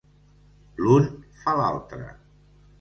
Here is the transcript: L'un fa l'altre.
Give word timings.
L'un 0.85 1.05
fa 1.43 1.55
l'altre. 1.63 2.11